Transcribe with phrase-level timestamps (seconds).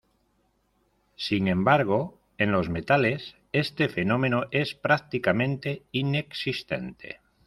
[1.15, 7.19] Sin embargo, en los metales, este fenómeno es prácticamente inexistente.